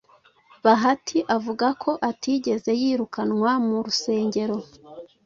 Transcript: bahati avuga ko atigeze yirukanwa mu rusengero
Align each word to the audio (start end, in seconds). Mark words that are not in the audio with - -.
bahati 0.63 1.17
avuga 1.35 1.67
ko 1.81 1.91
atigeze 2.09 2.71
yirukanwa 2.81 3.51
mu 3.65 3.77
rusengero 3.85 4.57